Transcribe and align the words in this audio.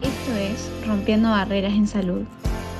Esto 0.00 0.32
es 0.36 0.70
Rompiendo 0.86 1.30
Barreras 1.30 1.72
en 1.72 1.86
Salud. 1.86 2.22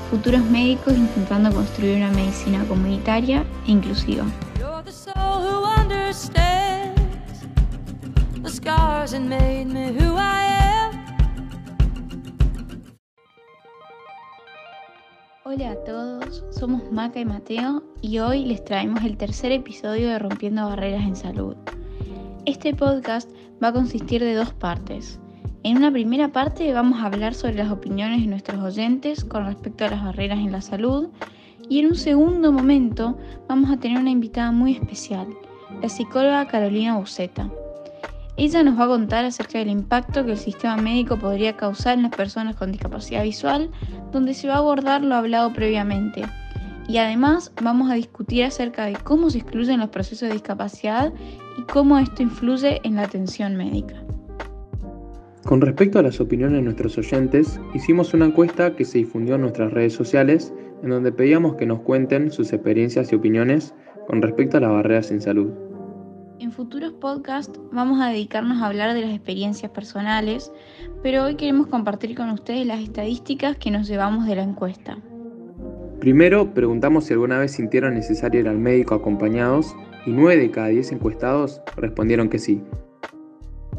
Futuros 0.09 0.41
médicos 0.45 0.95
intentando 0.95 1.51
construir 1.51 1.97
una 1.97 2.11
medicina 2.11 2.63
comunitaria 2.65 3.45
e 3.67 3.71
inclusiva. 3.71 4.25
Hola 15.43 15.71
a 15.71 15.75
todos, 15.83 16.45
somos 16.51 16.91
Maca 16.91 17.19
y 17.19 17.25
Mateo 17.25 17.83
y 18.01 18.19
hoy 18.19 18.45
les 18.45 18.63
traemos 18.63 19.03
el 19.03 19.17
tercer 19.17 19.51
episodio 19.51 20.07
de 20.07 20.19
Rompiendo 20.19 20.65
Barreras 20.65 21.03
en 21.03 21.15
Salud. 21.15 21.55
Este 22.45 22.73
podcast 22.73 23.29
va 23.61 23.69
a 23.69 23.73
consistir 23.73 24.21
de 24.23 24.35
dos 24.35 24.53
partes. 24.53 25.19
En 25.69 25.77
una 25.77 25.91
primera 25.91 26.29
parte 26.29 26.73
vamos 26.73 26.99
a 26.99 27.05
hablar 27.05 27.35
sobre 27.35 27.53
las 27.53 27.69
opiniones 27.69 28.21
de 28.21 28.25
nuestros 28.25 28.59
oyentes 28.59 29.23
con 29.23 29.45
respecto 29.45 29.85
a 29.85 29.89
las 29.91 30.03
barreras 30.03 30.39
en 30.39 30.51
la 30.51 30.61
salud 30.61 31.09
y 31.69 31.77
en 31.77 31.85
un 31.85 31.95
segundo 31.95 32.51
momento 32.51 33.19
vamos 33.47 33.69
a 33.69 33.77
tener 33.77 33.99
una 33.99 34.09
invitada 34.09 34.51
muy 34.51 34.73
especial, 34.73 35.27
la 35.79 35.87
psicóloga 35.87 36.47
Carolina 36.47 36.97
Buceta. 36.97 37.51
Ella 38.35 38.63
nos 38.63 38.79
va 38.79 38.85
a 38.85 38.87
contar 38.87 39.25
acerca 39.25 39.59
del 39.59 39.69
impacto 39.69 40.25
que 40.25 40.31
el 40.31 40.39
sistema 40.39 40.75
médico 40.75 41.19
podría 41.19 41.55
causar 41.55 41.99
en 41.99 42.01
las 42.01 42.15
personas 42.15 42.55
con 42.55 42.71
discapacidad 42.71 43.21
visual, 43.21 43.69
donde 44.11 44.33
se 44.33 44.47
va 44.47 44.55
a 44.55 44.57
abordar 44.57 45.03
lo 45.03 45.13
hablado 45.13 45.53
previamente. 45.53 46.23
Y 46.87 46.97
además 46.97 47.51
vamos 47.61 47.91
a 47.91 47.93
discutir 47.93 48.43
acerca 48.43 48.85
de 48.85 48.95
cómo 48.95 49.29
se 49.29 49.37
excluyen 49.37 49.81
los 49.81 49.89
procesos 49.89 50.29
de 50.29 50.33
discapacidad 50.33 51.13
y 51.59 51.61
cómo 51.71 51.99
esto 51.99 52.23
influye 52.23 52.81
en 52.83 52.95
la 52.95 53.03
atención 53.03 53.55
médica. 53.55 53.93
Con 55.45 55.61
respecto 55.61 55.99
a 55.99 56.03
las 56.03 56.19
opiniones 56.19 56.57
de 56.57 56.61
nuestros 56.61 56.97
oyentes, 56.97 57.59
hicimos 57.73 58.13
una 58.13 58.25
encuesta 58.25 58.75
que 58.75 58.85
se 58.85 58.99
difundió 58.99 59.35
en 59.35 59.41
nuestras 59.41 59.71
redes 59.71 59.93
sociales 59.93 60.53
en 60.83 60.89
donde 60.89 61.11
pedíamos 61.11 61.55
que 61.55 61.65
nos 61.65 61.81
cuenten 61.81 62.31
sus 62.31 62.53
experiencias 62.53 63.11
y 63.11 63.15
opiniones 63.15 63.73
con 64.07 64.21
respecto 64.21 64.57
a 64.57 64.59
las 64.59 64.71
barreras 64.71 65.11
en 65.11 65.21
salud. 65.21 65.51
En 66.39 66.51
futuros 66.51 66.93
podcasts 66.93 67.59
vamos 67.71 68.01
a 68.01 68.09
dedicarnos 68.09 68.61
a 68.61 68.67
hablar 68.67 68.93
de 68.93 69.01
las 69.01 69.11
experiencias 69.11 69.71
personales, 69.71 70.51
pero 71.03 71.25
hoy 71.25 71.35
queremos 71.35 71.67
compartir 71.67 72.15
con 72.15 72.29
ustedes 72.29 72.65
las 72.65 72.81
estadísticas 72.81 73.57
que 73.57 73.71
nos 73.71 73.87
llevamos 73.87 74.25
de 74.25 74.35
la 74.35 74.43
encuesta. 74.43 74.97
Primero, 75.99 76.53
preguntamos 76.53 77.05
si 77.05 77.13
alguna 77.13 77.39
vez 77.39 77.51
sintieron 77.51 77.93
necesario 77.93 78.39
ir 78.39 78.47
al 78.47 78.57
médico 78.57 78.95
acompañados 78.95 79.75
y 80.05 80.11
9 80.11 80.41
de 80.41 80.51
cada 80.51 80.67
10 80.67 80.93
encuestados 80.93 81.61
respondieron 81.75 82.29
que 82.29 82.39
sí, 82.39 82.61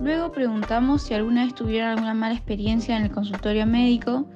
Luego 0.01 0.33
preguntamos 0.33 1.03
si 1.03 1.13
alguna 1.13 1.45
vez 1.45 1.55
tuvieron 1.55 1.91
alguna 1.91 2.15
mala 2.15 2.35
experiencia 2.35 2.97
en 2.97 3.05
el 3.05 3.11
consultorio 3.11 3.67
médico 3.67 4.27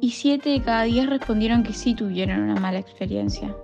y 0.00 0.10
7 0.10 0.50
de 0.50 0.60
cada 0.60 0.82
10 0.82 1.08
respondieron 1.08 1.62
que 1.62 1.72
sí 1.72 1.94
tuvieron 1.94 2.40
una 2.40 2.56
mala 2.56 2.80
experiencia. 2.80 3.54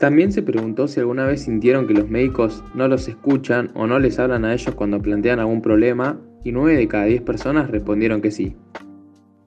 También 0.00 0.32
se 0.32 0.42
preguntó 0.42 0.88
si 0.88 0.98
alguna 0.98 1.26
vez 1.26 1.44
sintieron 1.44 1.86
que 1.86 1.94
los 1.94 2.08
médicos 2.08 2.64
no 2.74 2.88
los 2.88 3.06
escuchan 3.06 3.70
o 3.74 3.86
no 3.86 4.00
les 4.00 4.18
hablan 4.18 4.44
a 4.44 4.52
ellos 4.52 4.74
cuando 4.74 5.00
plantean 5.00 5.38
algún 5.38 5.62
problema 5.62 6.18
y 6.42 6.50
9 6.50 6.76
de 6.76 6.88
cada 6.88 7.04
10 7.04 7.22
personas 7.22 7.70
respondieron 7.70 8.20
que 8.20 8.32
sí. 8.32 8.56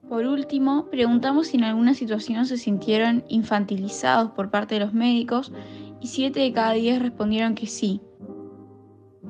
Por 0.08 0.24
último, 0.24 0.88
preguntamos 0.90 1.48
si 1.48 1.58
en 1.58 1.64
alguna 1.64 1.92
situación 1.92 2.46
se 2.46 2.56
sintieron 2.56 3.22
infantilizados 3.28 4.30
por 4.30 4.48
parte 4.50 4.76
de 4.76 4.80
los 4.80 4.94
médicos 4.94 5.52
y 6.00 6.06
7 6.06 6.40
de 6.40 6.52
cada 6.52 6.72
10 6.72 7.02
respondieron 7.02 7.54
que 7.54 7.66
sí, 7.66 8.00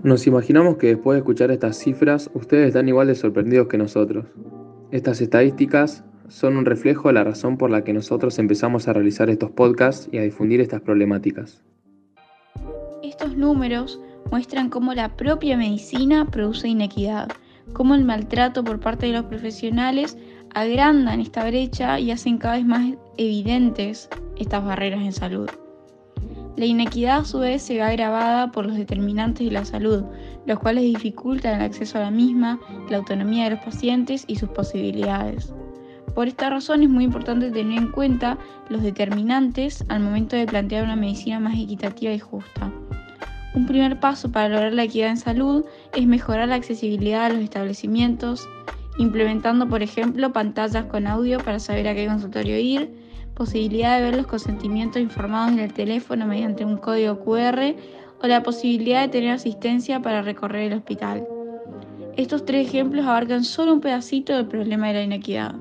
nos 0.06 0.26
imaginamos 0.28 0.76
que 0.76 0.86
después 0.86 1.16
de 1.16 1.18
escuchar 1.18 1.50
estas 1.50 1.76
cifras, 1.76 2.30
ustedes 2.32 2.68
están 2.68 2.88
igual 2.88 3.08
de 3.08 3.16
sorprendidos 3.16 3.66
que 3.66 3.76
nosotros. 3.76 4.24
Estas 4.92 5.20
estadísticas 5.20 6.04
son 6.28 6.56
un 6.56 6.64
reflejo 6.64 7.08
de 7.08 7.14
la 7.14 7.24
razón 7.24 7.58
por 7.58 7.70
la 7.70 7.82
que 7.82 7.92
nosotros 7.92 8.38
empezamos 8.38 8.86
a 8.86 8.92
realizar 8.92 9.28
estos 9.30 9.50
podcasts 9.50 10.08
y 10.12 10.18
a 10.18 10.22
difundir 10.22 10.60
estas 10.60 10.80
problemáticas. 10.80 11.60
Estos 13.02 13.36
números 13.36 14.00
muestran 14.30 14.70
cómo 14.70 14.94
la 14.94 15.16
propia 15.16 15.56
medicina 15.56 16.24
produce 16.30 16.68
inequidad, 16.68 17.28
cómo 17.72 17.96
el 17.96 18.04
maltrato 18.04 18.62
por 18.62 18.78
parte 18.78 19.06
de 19.06 19.12
los 19.12 19.24
profesionales 19.24 20.16
agrandan 20.54 21.20
esta 21.20 21.44
brecha 21.48 21.98
y 21.98 22.12
hacen 22.12 22.38
cada 22.38 22.56
vez 22.56 22.64
más 22.64 22.94
evidentes 23.18 24.08
estas 24.36 24.64
barreras 24.64 25.02
en 25.02 25.12
salud. 25.12 25.50
La 26.56 26.64
inequidad 26.64 27.18
a 27.18 27.24
su 27.24 27.40
vez 27.40 27.62
se 27.62 27.74
ve 27.74 27.82
agravada 27.82 28.50
por 28.50 28.64
los 28.64 28.76
determinantes 28.76 29.46
de 29.46 29.52
la 29.52 29.66
salud, 29.66 30.04
los 30.46 30.58
cuales 30.58 30.84
dificultan 30.84 31.56
el 31.56 31.66
acceso 31.66 31.98
a 31.98 32.02
la 32.02 32.10
misma, 32.10 32.58
la 32.88 32.96
autonomía 32.96 33.44
de 33.44 33.50
los 33.50 33.60
pacientes 33.60 34.24
y 34.26 34.36
sus 34.36 34.48
posibilidades. 34.48 35.52
Por 36.14 36.28
esta 36.28 36.48
razón 36.48 36.82
es 36.82 36.88
muy 36.88 37.04
importante 37.04 37.50
tener 37.50 37.76
en 37.76 37.92
cuenta 37.92 38.38
los 38.70 38.82
determinantes 38.82 39.84
al 39.88 40.00
momento 40.00 40.34
de 40.34 40.46
plantear 40.46 40.84
una 40.84 40.96
medicina 40.96 41.38
más 41.40 41.58
equitativa 41.58 42.10
y 42.12 42.18
justa. 42.18 42.72
Un 43.54 43.66
primer 43.66 44.00
paso 44.00 44.32
para 44.32 44.48
lograr 44.48 44.72
la 44.72 44.84
equidad 44.84 45.10
en 45.10 45.18
salud 45.18 45.66
es 45.94 46.06
mejorar 46.06 46.48
la 46.48 46.54
accesibilidad 46.54 47.26
a 47.26 47.28
los 47.28 47.42
establecimientos, 47.42 48.48
implementando 48.96 49.68
por 49.68 49.82
ejemplo 49.82 50.32
pantallas 50.32 50.86
con 50.86 51.06
audio 51.06 51.38
para 51.38 51.58
saber 51.58 51.86
a 51.88 51.94
qué 51.94 52.06
consultorio 52.06 52.58
ir, 52.58 53.05
posibilidad 53.36 53.98
de 53.98 54.04
ver 54.04 54.16
los 54.16 54.26
consentimientos 54.26 55.00
informados 55.00 55.52
en 55.52 55.58
el 55.58 55.72
teléfono 55.72 56.26
mediante 56.26 56.64
un 56.64 56.78
código 56.78 57.20
QR 57.20 57.76
o 58.22 58.26
la 58.26 58.42
posibilidad 58.42 59.02
de 59.02 59.08
tener 59.08 59.30
asistencia 59.30 60.00
para 60.00 60.22
recorrer 60.22 60.72
el 60.72 60.78
hospital. 60.78 61.28
Estos 62.16 62.46
tres 62.46 62.66
ejemplos 62.66 63.04
abarcan 63.04 63.44
solo 63.44 63.74
un 63.74 63.80
pedacito 63.80 64.34
del 64.34 64.46
problema 64.46 64.88
de 64.88 64.94
la 64.94 65.02
inequidad. 65.02 65.54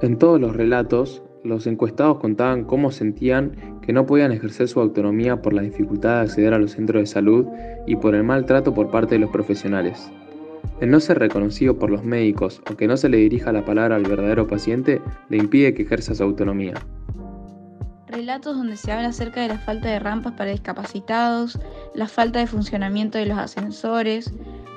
En 0.00 0.16
todos 0.18 0.40
los 0.40 0.56
relatos, 0.56 1.22
los 1.44 1.66
encuestados 1.66 2.18
contaban 2.18 2.64
cómo 2.64 2.90
sentían 2.90 3.80
que 3.82 3.92
no 3.92 4.06
podían 4.06 4.32
ejercer 4.32 4.68
su 4.68 4.80
autonomía 4.80 5.42
por 5.42 5.52
la 5.52 5.60
dificultad 5.60 6.16
de 6.16 6.20
acceder 6.22 6.54
a 6.54 6.58
los 6.58 6.72
centros 6.72 7.02
de 7.02 7.06
salud 7.06 7.46
y 7.86 7.96
por 7.96 8.14
el 8.14 8.24
maltrato 8.24 8.72
por 8.72 8.90
parte 8.90 9.16
de 9.16 9.20
los 9.20 9.30
profesionales. 9.30 10.10
El 10.80 10.90
no 10.90 11.00
ser 11.00 11.18
reconocido 11.18 11.78
por 11.78 11.90
los 11.90 12.04
médicos 12.04 12.62
o 12.70 12.76
que 12.76 12.86
no 12.86 12.96
se 12.96 13.08
le 13.08 13.18
dirija 13.18 13.52
la 13.52 13.64
palabra 13.64 13.96
al 13.96 14.04
verdadero 14.04 14.46
paciente 14.46 15.02
le 15.28 15.36
impide 15.36 15.74
que 15.74 15.82
ejerza 15.82 16.14
su 16.14 16.22
autonomía. 16.22 16.74
Relatos 18.08 18.56
donde 18.56 18.76
se 18.76 18.90
habla 18.90 19.08
acerca 19.08 19.42
de 19.42 19.48
la 19.48 19.58
falta 19.58 19.88
de 19.88 19.98
rampas 19.98 20.32
para 20.32 20.50
discapacitados, 20.50 21.58
la 21.94 22.08
falta 22.08 22.38
de 22.38 22.46
funcionamiento 22.46 23.18
de 23.18 23.26
los 23.26 23.38
ascensores, 23.38 24.32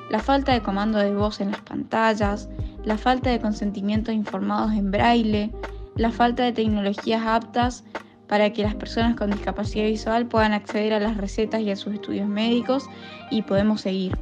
la 0.10 0.20
falta 0.20 0.54
de 0.54 0.62
comando 0.62 1.00
de 1.00 1.16
voz 1.16 1.42
en 1.42 1.52
las 1.52 1.62
pantallas, 1.62 2.50
la 2.86 2.98
falta 2.98 3.30
de 3.30 3.40
consentimientos 3.40 4.14
informados 4.14 4.74
en 4.74 4.92
braille, 4.92 5.52
la 5.96 6.12
falta 6.12 6.44
de 6.44 6.52
tecnologías 6.52 7.26
aptas 7.26 7.84
para 8.28 8.52
que 8.52 8.64
las 8.64 8.76
personas 8.76 9.16
con 9.16 9.32
discapacidad 9.32 9.86
visual 9.86 10.28
puedan 10.28 10.54
acceder 10.54 10.94
a 10.94 11.00
las 11.00 11.18
recetas 11.18 11.62
y 11.62 11.72
a 11.72 11.76
sus 11.76 11.94
estudios 11.94 12.28
médicos 12.28 12.86
y 13.32 13.42
podemos 13.44 13.82
seguir. 13.82 14.18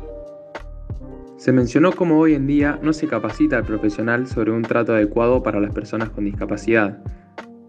Se 1.41 1.51
mencionó 1.51 1.91
cómo 1.91 2.19
hoy 2.19 2.35
en 2.35 2.45
día 2.45 2.77
no 2.83 2.93
se 2.93 3.07
capacita 3.07 3.57
al 3.57 3.63
profesional 3.63 4.27
sobre 4.27 4.51
un 4.51 4.61
trato 4.61 4.93
adecuado 4.93 5.41
para 5.41 5.59
las 5.59 5.73
personas 5.73 6.11
con 6.11 6.25
discapacidad. 6.25 6.99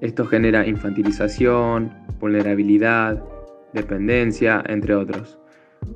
Esto 0.03 0.27
genera 0.27 0.67
infantilización, 0.67 1.91
vulnerabilidad, 2.21 3.25
dependencia, 3.73 4.63
entre 4.67 4.95
otros. 4.95 5.39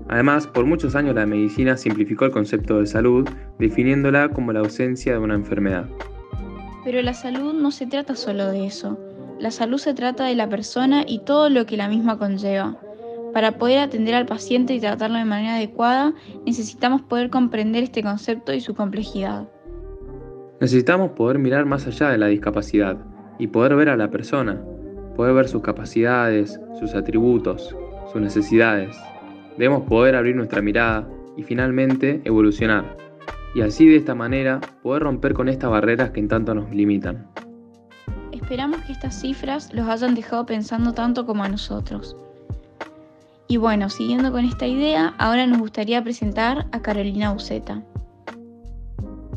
Además, 0.09 0.47
por 0.47 0.65
muchos 0.65 0.95
años 0.95 1.17
la 1.17 1.27
medicina 1.27 1.77
simplificó 1.77 2.25
el 2.25 2.31
concepto 2.31 2.81
de 2.81 2.87
salud, 2.87 3.29
definiéndola 3.59 4.31
como 4.31 4.55
la 4.55 4.61
ausencia 4.61 5.13
de 5.13 5.19
una 5.19 5.35
enfermedad. 5.35 5.87
Pero 6.83 7.03
la 7.03 7.13
salud 7.13 7.53
no 7.53 7.71
se 7.73 7.87
trata 7.87 8.17
solo 8.17 8.51
de 8.53 8.65
eso. 8.65 8.99
La 9.39 9.51
salud 9.51 9.77
se 9.77 9.93
trata 9.93 10.25
de 10.25 10.35
la 10.35 10.49
persona 10.49 11.05
y 11.07 11.19
todo 11.27 11.51
lo 11.51 11.67
que 11.67 11.77
la 11.77 11.89
misma 11.89 12.17
conlleva. 12.17 12.81
Para 13.37 13.59
poder 13.59 13.81
atender 13.81 14.15
al 14.15 14.25
paciente 14.25 14.73
y 14.73 14.81
tratarlo 14.81 15.19
de 15.19 15.27
manera 15.27 15.57
adecuada, 15.57 16.15
necesitamos 16.47 17.03
poder 17.03 17.29
comprender 17.29 17.85
este 17.85 18.03
concepto 18.03 18.55
y 18.55 18.63
su 18.63 18.75
complejidad. 18.75 19.47
Necesitamos 20.59 21.11
poder 21.11 21.39
mirar 21.39 21.67
más 21.67 21.87
allá 21.87 22.09
de 22.09 22.17
la 22.17 22.29
discapacidad 22.29 22.97
y 23.39 23.49
poder 23.49 23.77
ver 23.77 23.91
a 23.91 23.97
la 23.99 24.11
persona, 24.11 24.59
poder 25.17 25.35
ver 25.35 25.49
sus 25.49 25.61
capacidades, 25.61 26.59
sus 26.81 26.95
atributos, 26.95 27.77
sus 28.11 28.23
necesidades. 28.23 28.97
Debemos 29.59 29.83
poder 29.83 30.17
abrir 30.17 30.35
nuestra 30.35 30.63
mirada 30.63 31.07
y 31.37 31.43
finalmente 31.43 32.23
evolucionar, 32.25 32.97
y 33.55 33.61
así 33.61 33.87
de 33.87 33.97
esta 33.97 34.15
manera 34.15 34.63
poder 34.83 35.03
romper 35.03 35.35
con 35.35 35.51
estas 35.51 35.69
barreras 35.69 36.09
que 36.09 36.21
en 36.21 36.29
tanto 36.29 36.55
nos 36.55 36.71
limitan. 36.71 37.27
Esperamos 38.33 38.81
que 38.87 38.93
estas 38.93 39.21
cifras 39.21 39.75
los 39.75 39.87
hayan 39.87 40.15
dejado 40.15 40.47
pensando 40.47 40.95
tanto 40.95 41.27
como 41.27 41.45
a 41.45 41.51
nosotros. 41.51 42.17
Y 43.49 43.59
bueno, 43.59 43.89
siguiendo 43.91 44.33
con 44.33 44.45
esta 44.45 44.67
idea, 44.67 45.15
ahora 45.19 45.47
nos 45.47 45.61
gustaría 45.61 46.03
presentar 46.03 46.67
a 46.73 46.83
Carolina 46.83 47.33
Uceta. 47.33 47.83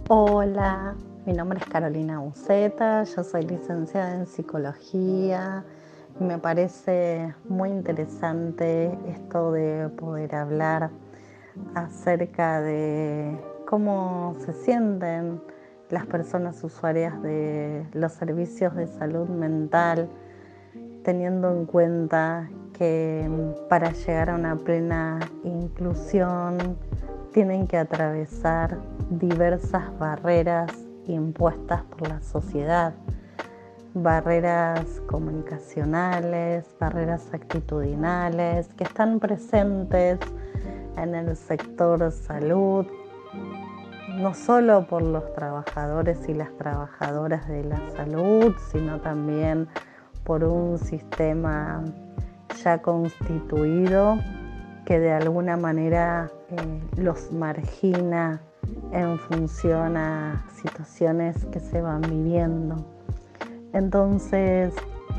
Hola, 0.07 0.95
mi 1.25 1.33
nombre 1.33 1.59
es 1.59 1.65
Carolina 1.65 2.19
Uceta, 2.19 3.03
yo 3.03 3.23
soy 3.23 3.43
licenciada 3.43 4.15
en 4.15 4.25
psicología 4.25 5.63
me 6.19 6.37
parece 6.37 7.33
muy 7.47 7.69
interesante 7.69 8.91
esto 9.07 9.53
de 9.53 9.89
poder 9.89 10.35
hablar 10.35 10.89
acerca 11.75 12.61
de 12.61 13.39
cómo 13.65 14.35
se 14.39 14.53
sienten 14.53 15.41
las 15.89 16.05
personas 16.05 16.61
usuarias 16.63 17.21
de 17.21 17.85
los 17.93 18.11
servicios 18.11 18.75
de 18.75 18.87
salud 18.87 19.29
mental, 19.29 20.09
teniendo 21.03 21.51
en 21.51 21.65
cuenta 21.65 22.49
que 22.79 23.29
para 23.67 23.91
llegar 23.91 24.29
a 24.29 24.35
una 24.35 24.55
plena 24.55 25.19
inclusión 25.43 26.77
tienen 27.33 27.67
que 27.67 27.77
atravesar 27.77 28.79
diversas 29.09 29.97
barreras 29.99 30.71
impuestas 31.05 31.83
por 31.83 32.07
la 32.07 32.21
sociedad, 32.21 32.93
barreras 33.93 35.01
comunicacionales, 35.07 36.73
barreras 36.79 37.27
actitudinales 37.33 38.69
que 38.69 38.85
están 38.85 39.19
presentes 39.19 40.19
en 40.95 41.15
el 41.15 41.35
sector 41.35 42.11
salud, 42.13 42.85
no 44.15 44.33
solo 44.33 44.87
por 44.87 45.01
los 45.01 45.33
trabajadores 45.33 46.29
y 46.29 46.33
las 46.33 46.55
trabajadoras 46.55 47.45
de 47.49 47.65
la 47.65 47.81
salud, 47.91 48.55
sino 48.71 49.01
también 49.01 49.67
por 50.23 50.45
un 50.45 50.77
sistema 50.77 51.83
ya 52.63 52.81
constituido 52.81 54.17
que 54.85 54.99
de 54.99 55.11
alguna 55.11 55.57
manera 55.57 56.31
eh, 56.49 56.81
los 56.97 57.31
margina 57.31 58.41
en 58.91 59.19
función 59.19 59.97
a 59.97 60.45
situaciones 60.61 61.45
que 61.45 61.59
se 61.59 61.81
van 61.81 62.01
viviendo. 62.01 62.75
Entonces 63.73 64.73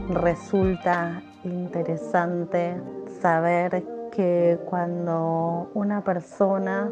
resulta 0.08 1.22
interesante 1.44 2.80
saber 3.20 3.84
que 4.10 4.58
cuando 4.68 5.70
una 5.74 6.02
persona 6.02 6.90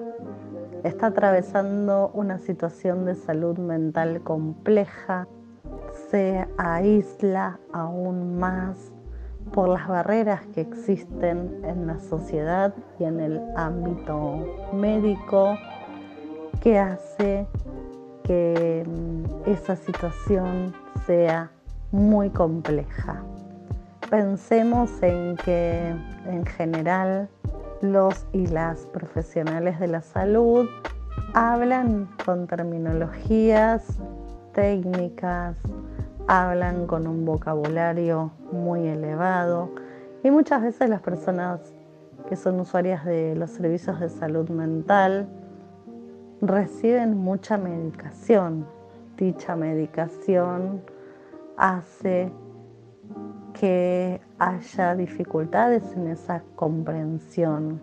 está 0.85 1.07
atravesando 1.07 2.11
una 2.15 2.39
situación 2.39 3.05
de 3.05 3.17
salud 3.17 3.59
mental 3.59 4.21
compleja, 4.23 5.27
se 6.11 6.47
aísla 6.57 7.59
aún 7.73 8.39
más 8.39 8.93
por 9.53 9.69
las 9.69 9.89
barreras 9.89 10.47
que 10.55 10.61
existen 10.61 11.61
en 11.65 11.87
la 11.87 11.99
sociedad 12.01 12.75
y 12.99 13.05
en 13.05 13.21
el 13.21 13.41
ámbito 13.57 14.69
médico 14.73 15.57
que 16.61 16.79
hace 16.79 17.47
que 18.25 18.85
mm, 18.87 19.51
esa 19.51 19.77
situación 19.77 20.75
sea 21.07 21.51
muy 21.93 22.31
compleja. 22.31 23.23
Pensemos 24.11 24.91
en 25.03 25.37
que 25.37 25.95
en 26.27 26.45
general 26.47 27.29
los 27.81 28.27
y 28.33 28.47
las 28.47 28.87
profesionales 28.87 29.79
de 29.81 29.89
la 29.89 30.03
salud 30.03 30.69
hablan 31.35 32.09
con 32.25 32.47
terminologías 32.47 33.85
técnicas, 34.53 35.57
hablan 36.29 36.87
con 36.87 37.07
un 37.07 37.25
vocabulario 37.25 38.33
muy 38.53 38.87
elevado 38.87 39.71
y 40.23 40.31
muchas 40.31 40.63
veces 40.63 40.91
las 40.91 41.01
personas 41.01 41.61
que 42.29 42.37
son 42.37 42.61
usuarias 42.61 43.07
de 43.07 43.35
los 43.35 43.51
servicios 43.51 43.99
de 43.99 44.11
salud 44.11 44.49
mental 44.51 45.27
reciben 46.43 47.17
mucha 47.17 47.57
medicación. 47.57 48.67
Dicha 49.17 49.57
medicación 49.57 50.83
hace 51.57 52.31
que 53.55 54.21
haya 54.39 54.95
dificultades 54.95 55.83
en 55.97 56.09
esa 56.09 56.43
comprensión. 56.57 57.81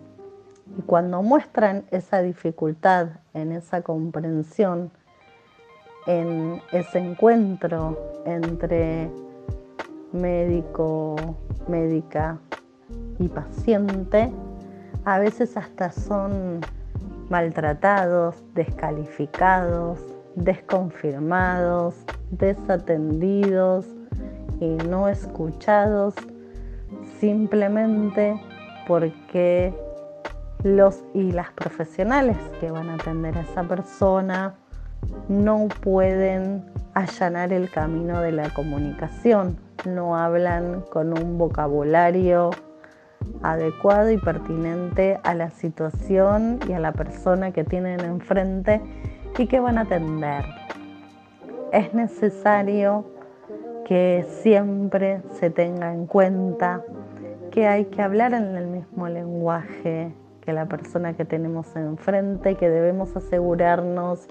Y 0.78 0.84
cuando 0.84 1.24
muestran 1.24 1.86
esa 1.90 2.22
dificultad 2.22 3.08
en 3.34 3.52
esa 3.52 3.82
comprensión, 3.82 4.92
en 6.08 6.62
ese 6.72 7.00
encuentro 7.00 7.98
entre 8.26 9.10
médico, 10.12 11.16
médica 11.68 12.38
y 13.20 13.28
paciente, 13.28 14.32
a 15.04 15.20
veces 15.20 15.58
hasta 15.58 15.92
son 15.92 16.62
maltratados, 17.30 18.44
descalificados, 18.54 20.00
desconfirmados, 20.36 21.96
desatendidos 22.32 23.86
y 24.60 24.68
no 24.88 25.08
escuchados 25.08 26.16
simplemente 27.20 28.40
porque 28.88 29.74
los 30.64 31.04
y 31.14 31.32
las 31.32 31.52
profesionales 31.52 32.38
que 32.60 32.72
van 32.72 32.90
a 32.90 32.96
atender 32.96 33.38
a 33.38 33.42
esa 33.42 33.64
persona 33.64 34.56
no 35.28 35.68
pueden 35.82 36.66
allanar 36.94 37.52
el 37.52 37.70
camino 37.70 38.22
de 38.22 38.32
la 38.32 38.50
comunicación, 38.52 39.58
no 39.86 40.18
hablan 40.18 40.82
con 40.92 41.18
un 41.18 41.38
vocabulario 41.38 42.52
adecuado 43.42 44.12
y 44.12 44.18
pertinente 44.18 45.20
a 45.24 45.34
la 45.34 45.50
situación 45.50 46.60
y 46.68 46.74
a 46.74 46.80
la 46.80 46.94
persona 46.94 47.52
que 47.52 47.64
tienen 47.64 48.00
enfrente 48.02 48.82
y 49.38 49.48
que 49.48 49.60
van 49.60 49.78
a 49.78 49.82
atender. 49.82 50.46
Es 51.72 51.94
necesario 51.94 53.06
que 53.86 54.26
siempre 54.42 55.22
se 55.32 55.50
tenga 55.50 55.94
en 55.94 56.08
cuenta 56.08 56.84
que 57.52 57.68
hay 57.68 57.86
que 57.86 58.02
hablar 58.02 58.34
en 58.34 58.56
el 58.56 58.68
mismo 58.68 59.08
lenguaje 59.08 60.14
que 60.42 60.54
la 60.54 60.68
persona 60.68 61.14
que 61.14 61.26
tenemos 61.26 61.76
enfrente, 61.76 62.56
que 62.56 62.70
debemos 62.70 63.16
asegurarnos 63.16 64.28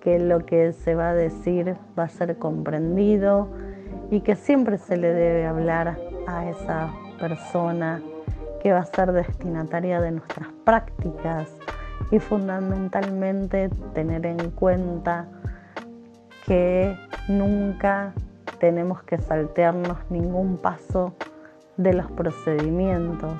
que 0.00 0.18
lo 0.18 0.44
que 0.46 0.72
se 0.72 0.94
va 0.94 1.10
a 1.10 1.14
decir 1.14 1.76
va 1.98 2.04
a 2.04 2.08
ser 2.08 2.38
comprendido 2.38 3.48
y 4.10 4.20
que 4.20 4.34
siempre 4.34 4.78
se 4.78 4.96
le 4.96 5.12
debe 5.12 5.46
hablar 5.46 5.98
a 6.26 6.48
esa 6.48 6.92
persona 7.18 8.02
que 8.62 8.72
va 8.72 8.80
a 8.80 8.84
ser 8.84 9.12
destinataria 9.12 10.00
de 10.00 10.12
nuestras 10.12 10.48
prácticas 10.64 11.48
y 12.10 12.18
fundamentalmente 12.18 13.70
tener 13.94 14.26
en 14.26 14.50
cuenta 14.50 15.28
que 16.46 16.96
nunca 17.28 18.12
tenemos 18.58 19.02
que 19.02 19.18
saltearnos 19.18 19.98
ningún 20.10 20.56
paso 20.58 21.14
de 21.76 21.94
los 21.94 22.10
procedimientos 22.10 23.32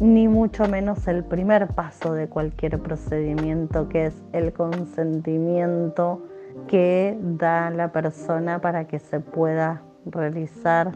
ni 0.00 0.26
mucho 0.26 0.68
menos 0.68 1.06
el 1.06 1.24
primer 1.24 1.68
paso 1.68 2.14
de 2.14 2.28
cualquier 2.28 2.80
procedimiento, 2.80 3.88
que 3.88 4.06
es 4.06 4.22
el 4.32 4.52
consentimiento 4.52 6.22
que 6.66 7.16
da 7.20 7.70
la 7.70 7.92
persona 7.92 8.60
para 8.60 8.86
que 8.86 8.98
se 8.98 9.20
pueda 9.20 9.82
realizar, 10.06 10.92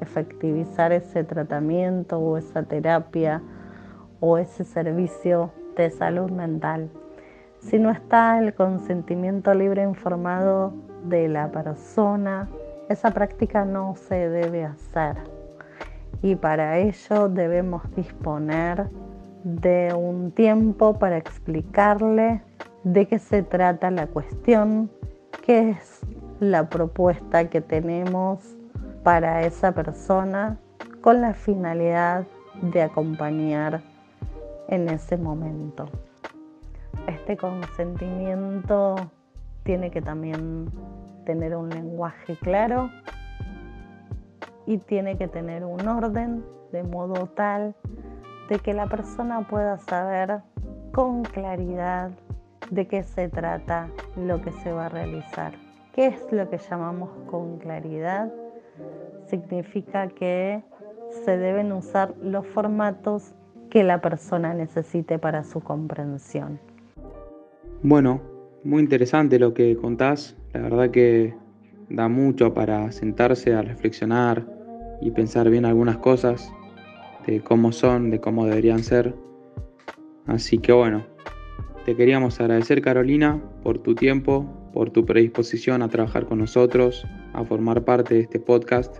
efectivizar 0.00 0.92
ese 0.92 1.24
tratamiento 1.24 2.18
o 2.18 2.38
esa 2.38 2.62
terapia 2.62 3.42
o 4.20 4.38
ese 4.38 4.64
servicio 4.64 5.52
de 5.76 5.90
salud 5.90 6.30
mental. 6.30 6.90
Si 7.60 7.78
no 7.78 7.90
está 7.90 8.38
el 8.38 8.54
consentimiento 8.54 9.52
libre 9.52 9.82
informado 9.82 10.72
de 11.04 11.28
la 11.28 11.50
persona, 11.50 12.48
esa 12.88 13.10
práctica 13.10 13.64
no 13.64 13.94
se 13.96 14.28
debe 14.28 14.64
hacer 14.64 15.37
y 16.22 16.34
para 16.36 16.78
ello 16.78 17.28
debemos 17.28 17.82
disponer 17.94 18.88
de 19.44 19.94
un 19.94 20.32
tiempo 20.32 20.98
para 20.98 21.16
explicarle 21.16 22.42
de 22.84 23.06
qué 23.06 23.18
se 23.18 23.42
trata 23.42 23.90
la 23.90 24.06
cuestión, 24.06 24.90
qué 25.44 25.70
es 25.70 26.00
la 26.40 26.68
propuesta 26.68 27.48
que 27.48 27.60
tenemos 27.60 28.56
para 29.02 29.42
esa 29.42 29.72
persona 29.72 30.58
con 31.00 31.20
la 31.20 31.34
finalidad 31.34 32.26
de 32.62 32.82
acompañar 32.82 33.80
en 34.68 34.88
ese 34.88 35.16
momento. 35.16 35.86
Este 37.06 37.36
consentimiento 37.36 38.96
tiene 39.62 39.90
que 39.90 40.02
también 40.02 40.70
tener 41.24 41.54
un 41.56 41.70
lenguaje 41.70 42.36
claro 42.36 42.90
y 44.68 44.76
tiene 44.76 45.16
que 45.16 45.28
tener 45.28 45.64
un 45.64 45.88
orden 45.88 46.44
de 46.72 46.82
modo 46.82 47.26
tal 47.28 47.74
de 48.50 48.58
que 48.58 48.74
la 48.74 48.86
persona 48.86 49.48
pueda 49.48 49.78
saber 49.78 50.42
con 50.92 51.22
claridad 51.22 52.10
de 52.70 52.86
qué 52.86 53.02
se 53.02 53.30
trata 53.30 53.88
lo 54.14 54.42
que 54.42 54.52
se 54.52 54.70
va 54.70 54.86
a 54.86 54.88
realizar. 54.90 55.54
¿Qué 55.94 56.08
es 56.08 56.30
lo 56.30 56.50
que 56.50 56.58
llamamos 56.58 57.08
con 57.30 57.56
claridad? 57.56 58.30
Significa 59.24 60.08
que 60.08 60.62
se 61.24 61.38
deben 61.38 61.72
usar 61.72 62.14
los 62.22 62.46
formatos 62.48 63.34
que 63.70 63.84
la 63.84 64.02
persona 64.02 64.52
necesite 64.52 65.18
para 65.18 65.44
su 65.44 65.60
comprensión. 65.60 66.60
Bueno, 67.82 68.20
muy 68.64 68.82
interesante 68.82 69.38
lo 69.38 69.54
que 69.54 69.78
contás. 69.78 70.36
La 70.52 70.60
verdad 70.60 70.90
que 70.90 71.34
da 71.88 72.08
mucho 72.08 72.52
para 72.52 72.92
sentarse 72.92 73.54
a 73.54 73.62
reflexionar, 73.62 74.57
y 75.00 75.10
pensar 75.10 75.50
bien 75.50 75.64
algunas 75.64 75.98
cosas 75.98 76.52
de 77.26 77.40
cómo 77.40 77.72
son, 77.72 78.10
de 78.10 78.20
cómo 78.20 78.46
deberían 78.46 78.82
ser. 78.82 79.14
Así 80.26 80.58
que 80.58 80.72
bueno, 80.72 81.06
te 81.84 81.96
queríamos 81.96 82.40
agradecer 82.40 82.82
Carolina 82.82 83.42
por 83.62 83.78
tu 83.78 83.94
tiempo, 83.94 84.70
por 84.72 84.90
tu 84.90 85.04
predisposición 85.04 85.82
a 85.82 85.88
trabajar 85.88 86.26
con 86.26 86.38
nosotros, 86.38 87.06
a 87.32 87.44
formar 87.44 87.84
parte 87.84 88.14
de 88.14 88.20
este 88.20 88.40
podcast. 88.40 88.98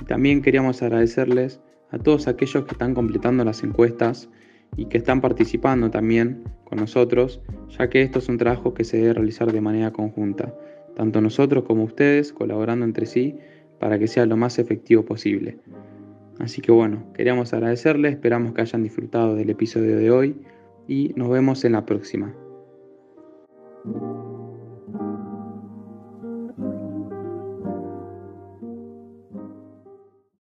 Y 0.00 0.04
también 0.04 0.42
queríamos 0.42 0.82
agradecerles 0.82 1.60
a 1.90 1.98
todos 1.98 2.28
aquellos 2.28 2.64
que 2.64 2.72
están 2.72 2.94
completando 2.94 3.44
las 3.44 3.62
encuestas 3.62 4.28
y 4.76 4.86
que 4.86 4.98
están 4.98 5.20
participando 5.20 5.90
también 5.90 6.44
con 6.64 6.78
nosotros, 6.78 7.40
ya 7.78 7.90
que 7.90 8.02
esto 8.02 8.20
es 8.20 8.28
un 8.28 8.38
trabajo 8.38 8.74
que 8.74 8.84
se 8.84 8.98
debe 8.98 9.14
realizar 9.14 9.52
de 9.52 9.60
manera 9.60 9.90
conjunta, 9.90 10.54
tanto 10.94 11.20
nosotros 11.20 11.64
como 11.64 11.84
ustedes 11.84 12.32
colaborando 12.32 12.84
entre 12.84 13.06
sí 13.06 13.38
para 13.80 13.98
que 13.98 14.06
sea 14.06 14.26
lo 14.26 14.36
más 14.36 14.60
efectivo 14.60 15.04
posible. 15.04 15.58
Así 16.38 16.62
que 16.62 16.70
bueno, 16.70 17.02
queríamos 17.14 17.52
agradecerles, 17.52 18.12
esperamos 18.12 18.54
que 18.54 18.60
hayan 18.60 18.82
disfrutado 18.82 19.34
del 19.34 19.50
episodio 19.50 19.96
de 19.96 20.10
hoy 20.10 20.36
y 20.86 21.12
nos 21.16 21.28
vemos 21.30 21.64
en 21.64 21.72
la 21.72 21.84
próxima. 21.84 22.32